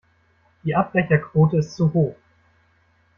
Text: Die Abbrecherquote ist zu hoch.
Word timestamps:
Die 0.63 0.75
Abbrecherquote 0.75 1.57
ist 1.57 1.75
zu 1.75 1.93
hoch. 1.93 2.15